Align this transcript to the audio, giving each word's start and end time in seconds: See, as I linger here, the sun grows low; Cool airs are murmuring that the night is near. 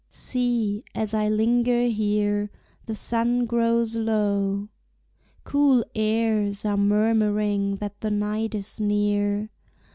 See, 0.09 0.81
as 0.95 1.13
I 1.13 1.29
linger 1.29 1.83
here, 1.83 2.49
the 2.87 2.95
sun 2.95 3.45
grows 3.45 3.95
low; 3.95 4.69
Cool 5.43 5.85
airs 5.93 6.65
are 6.65 6.75
murmuring 6.75 7.75
that 7.75 8.01
the 8.01 8.09
night 8.09 8.55
is 8.55 8.79
near. 8.79 9.51